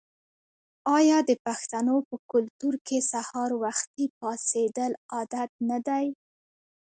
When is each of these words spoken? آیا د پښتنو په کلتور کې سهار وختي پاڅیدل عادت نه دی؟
آیا 0.97 1.17
د 1.29 1.31
پښتنو 1.45 1.95
په 2.09 2.15
کلتور 2.31 2.73
کې 2.87 2.97
سهار 3.11 3.51
وختي 3.63 4.05
پاڅیدل 4.19 4.91
عادت 5.13 5.49
نه 5.69 5.77
دی؟ 5.87 6.05